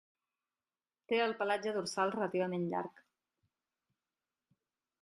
[1.11, 3.05] Té el pelatge dorsal relativament llarg.